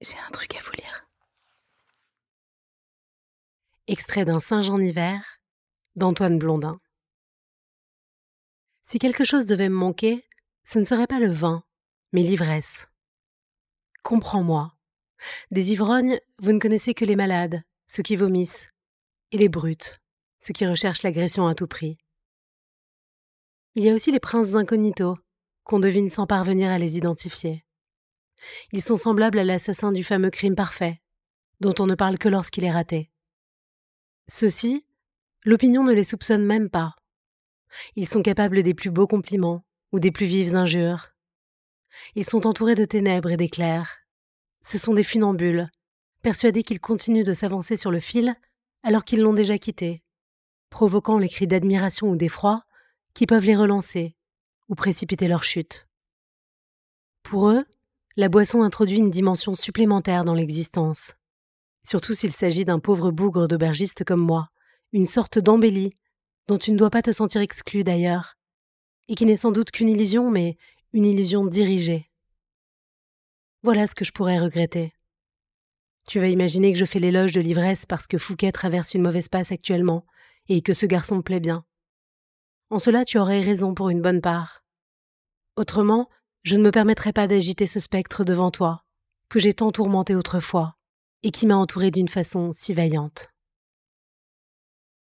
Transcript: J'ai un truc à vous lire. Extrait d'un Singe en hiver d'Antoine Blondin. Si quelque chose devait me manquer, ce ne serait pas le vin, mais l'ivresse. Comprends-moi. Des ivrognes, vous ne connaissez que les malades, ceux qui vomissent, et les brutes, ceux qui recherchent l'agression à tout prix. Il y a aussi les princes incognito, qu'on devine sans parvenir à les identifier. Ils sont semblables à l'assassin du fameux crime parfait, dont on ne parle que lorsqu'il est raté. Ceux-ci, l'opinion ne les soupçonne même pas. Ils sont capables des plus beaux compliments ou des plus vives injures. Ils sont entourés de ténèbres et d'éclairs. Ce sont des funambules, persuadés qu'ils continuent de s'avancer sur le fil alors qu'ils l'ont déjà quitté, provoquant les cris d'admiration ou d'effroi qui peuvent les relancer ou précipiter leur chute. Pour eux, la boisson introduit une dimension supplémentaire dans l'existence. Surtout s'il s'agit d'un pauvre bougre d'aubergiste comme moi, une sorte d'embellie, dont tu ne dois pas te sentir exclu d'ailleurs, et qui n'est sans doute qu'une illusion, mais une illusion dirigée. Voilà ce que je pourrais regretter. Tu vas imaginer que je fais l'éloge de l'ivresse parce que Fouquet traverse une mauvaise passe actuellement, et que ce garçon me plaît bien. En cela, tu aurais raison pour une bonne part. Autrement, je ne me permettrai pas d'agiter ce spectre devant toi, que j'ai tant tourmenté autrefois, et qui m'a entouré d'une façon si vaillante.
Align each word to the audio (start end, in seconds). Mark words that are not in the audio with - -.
J'ai 0.00 0.18
un 0.18 0.30
truc 0.30 0.54
à 0.54 0.60
vous 0.60 0.72
lire. 0.72 1.08
Extrait 3.86 4.24
d'un 4.24 4.38
Singe 4.38 4.68
en 4.68 4.78
hiver 4.78 5.40
d'Antoine 5.94 6.38
Blondin. 6.38 6.78
Si 8.84 8.98
quelque 8.98 9.24
chose 9.24 9.46
devait 9.46 9.68
me 9.70 9.74
manquer, 9.74 10.24
ce 10.64 10.78
ne 10.78 10.84
serait 10.84 11.06
pas 11.06 11.18
le 11.18 11.30
vin, 11.30 11.64
mais 12.12 12.22
l'ivresse. 12.22 12.88
Comprends-moi. 14.02 14.76
Des 15.50 15.72
ivrognes, 15.72 16.20
vous 16.38 16.52
ne 16.52 16.58
connaissez 16.58 16.94
que 16.94 17.04
les 17.04 17.16
malades, 17.16 17.62
ceux 17.88 18.02
qui 18.02 18.16
vomissent, 18.16 18.68
et 19.32 19.38
les 19.38 19.48
brutes, 19.48 20.00
ceux 20.38 20.52
qui 20.52 20.66
recherchent 20.66 21.02
l'agression 21.02 21.46
à 21.46 21.54
tout 21.54 21.66
prix. 21.66 21.98
Il 23.74 23.84
y 23.84 23.90
a 23.90 23.94
aussi 23.94 24.12
les 24.12 24.20
princes 24.20 24.54
incognito, 24.54 25.16
qu'on 25.64 25.80
devine 25.80 26.08
sans 26.08 26.26
parvenir 26.26 26.70
à 26.70 26.78
les 26.78 26.96
identifier. 26.96 27.65
Ils 28.72 28.82
sont 28.82 28.96
semblables 28.96 29.38
à 29.38 29.44
l'assassin 29.44 29.92
du 29.92 30.04
fameux 30.04 30.30
crime 30.30 30.54
parfait, 30.54 31.00
dont 31.60 31.74
on 31.78 31.86
ne 31.86 31.94
parle 31.94 32.18
que 32.18 32.28
lorsqu'il 32.28 32.64
est 32.64 32.70
raté. 32.70 33.10
Ceux-ci, 34.28 34.84
l'opinion 35.44 35.84
ne 35.84 35.92
les 35.92 36.04
soupçonne 36.04 36.44
même 36.44 36.70
pas. 36.70 36.94
Ils 37.94 38.08
sont 38.08 38.22
capables 38.22 38.62
des 38.62 38.74
plus 38.74 38.90
beaux 38.90 39.06
compliments 39.06 39.64
ou 39.92 40.00
des 40.00 40.10
plus 40.10 40.26
vives 40.26 40.56
injures. 40.56 41.10
Ils 42.14 42.24
sont 42.24 42.46
entourés 42.46 42.74
de 42.74 42.84
ténèbres 42.84 43.30
et 43.30 43.36
d'éclairs. 43.36 43.98
Ce 44.62 44.78
sont 44.78 44.94
des 44.94 45.04
funambules, 45.04 45.70
persuadés 46.22 46.62
qu'ils 46.62 46.80
continuent 46.80 47.24
de 47.24 47.32
s'avancer 47.32 47.76
sur 47.76 47.90
le 47.90 48.00
fil 48.00 48.34
alors 48.82 49.04
qu'ils 49.04 49.20
l'ont 49.20 49.32
déjà 49.32 49.58
quitté, 49.58 50.02
provoquant 50.70 51.18
les 51.18 51.28
cris 51.28 51.46
d'admiration 51.46 52.08
ou 52.08 52.16
d'effroi 52.16 52.64
qui 53.14 53.26
peuvent 53.26 53.44
les 53.44 53.56
relancer 53.56 54.16
ou 54.68 54.74
précipiter 54.74 55.28
leur 55.28 55.44
chute. 55.44 55.88
Pour 57.22 57.48
eux, 57.48 57.64
la 58.16 58.30
boisson 58.30 58.62
introduit 58.62 58.96
une 58.96 59.10
dimension 59.10 59.54
supplémentaire 59.54 60.24
dans 60.24 60.32
l'existence. 60.32 61.12
Surtout 61.86 62.14
s'il 62.14 62.32
s'agit 62.32 62.64
d'un 62.64 62.78
pauvre 62.78 63.10
bougre 63.10 63.46
d'aubergiste 63.46 64.04
comme 64.04 64.22
moi, 64.22 64.48
une 64.92 65.06
sorte 65.06 65.38
d'embellie, 65.38 65.92
dont 66.48 66.56
tu 66.56 66.72
ne 66.72 66.78
dois 66.78 66.88
pas 66.88 67.02
te 67.02 67.12
sentir 67.12 67.42
exclu 67.42 67.84
d'ailleurs, 67.84 68.38
et 69.08 69.14
qui 69.14 69.26
n'est 69.26 69.36
sans 69.36 69.52
doute 69.52 69.70
qu'une 69.70 69.90
illusion, 69.90 70.30
mais 70.30 70.56
une 70.94 71.04
illusion 71.04 71.44
dirigée. 71.44 72.10
Voilà 73.62 73.86
ce 73.86 73.94
que 73.94 74.04
je 74.04 74.12
pourrais 74.12 74.38
regretter. 74.38 74.94
Tu 76.08 76.18
vas 76.18 76.28
imaginer 76.28 76.72
que 76.72 76.78
je 76.78 76.84
fais 76.84 77.00
l'éloge 77.00 77.32
de 77.32 77.40
l'ivresse 77.40 77.84
parce 77.84 78.06
que 78.06 78.16
Fouquet 78.16 78.52
traverse 78.52 78.94
une 78.94 79.02
mauvaise 79.02 79.28
passe 79.28 79.52
actuellement, 79.52 80.06
et 80.48 80.62
que 80.62 80.72
ce 80.72 80.86
garçon 80.86 81.16
me 81.16 81.22
plaît 81.22 81.40
bien. 81.40 81.66
En 82.70 82.78
cela, 82.78 83.04
tu 83.04 83.18
aurais 83.18 83.42
raison 83.42 83.74
pour 83.74 83.90
une 83.90 84.02
bonne 84.02 84.22
part. 84.22 84.64
Autrement, 85.56 86.08
je 86.46 86.54
ne 86.54 86.62
me 86.62 86.70
permettrai 86.70 87.12
pas 87.12 87.26
d'agiter 87.26 87.66
ce 87.66 87.80
spectre 87.80 88.22
devant 88.22 88.52
toi, 88.52 88.84
que 89.28 89.40
j'ai 89.40 89.52
tant 89.52 89.72
tourmenté 89.72 90.14
autrefois, 90.14 90.76
et 91.24 91.32
qui 91.32 91.44
m'a 91.44 91.56
entouré 91.56 91.90
d'une 91.90 92.06
façon 92.06 92.52
si 92.52 92.72
vaillante. 92.72 93.30